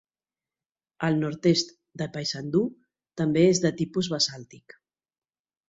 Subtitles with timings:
[1.07, 2.63] El nord-est de Paysandú
[3.23, 4.79] també és de tipus basàltic.